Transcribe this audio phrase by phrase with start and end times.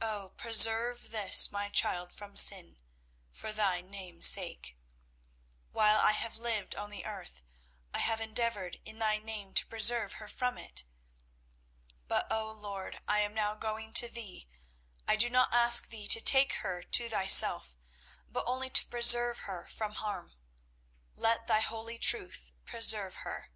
[0.00, 2.78] Oh, preserve this my child from sin,
[3.30, 4.74] for Thy Name's sake.
[5.70, 7.42] While I have lived on the earth,
[7.92, 10.84] I have endeavoured in Thy name to preserve her from it.
[12.08, 14.48] But, O Lord, I am now going to Thee.
[15.06, 17.76] I do not ask Thee to take her to Thyself,
[18.26, 20.32] but only to preserve her from harm.
[21.16, 23.50] Let Thy holy truth preserve her.